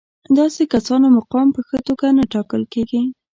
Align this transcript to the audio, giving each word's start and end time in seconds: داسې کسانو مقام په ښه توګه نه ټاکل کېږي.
داسې 0.37 0.63
کسانو 0.73 1.07
مقام 1.17 1.47
په 1.55 1.61
ښه 1.67 1.77
توګه 1.87 2.07
نه 2.17 2.23
ټاکل 2.33 2.63
کېږي. 2.73 3.01